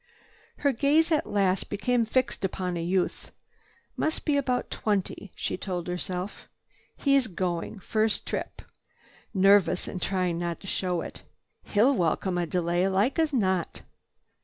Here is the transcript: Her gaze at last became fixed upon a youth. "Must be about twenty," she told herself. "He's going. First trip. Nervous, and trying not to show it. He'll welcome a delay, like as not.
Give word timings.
Her 0.57 0.71
gaze 0.71 1.11
at 1.11 1.27
last 1.29 1.69
became 1.69 2.07
fixed 2.07 2.43
upon 2.43 2.75
a 2.75 2.81
youth. 2.81 3.31
"Must 3.95 4.25
be 4.25 4.35
about 4.35 4.71
twenty," 4.71 5.31
she 5.35 5.57
told 5.57 5.85
herself. 5.87 6.49
"He's 6.97 7.27
going. 7.27 7.77
First 7.77 8.25
trip. 8.25 8.63
Nervous, 9.31 9.87
and 9.87 10.01
trying 10.01 10.39
not 10.39 10.59
to 10.61 10.65
show 10.65 11.01
it. 11.01 11.21
He'll 11.61 11.93
welcome 11.93 12.39
a 12.39 12.47
delay, 12.47 12.87
like 12.87 13.19
as 13.19 13.31
not. 13.31 13.83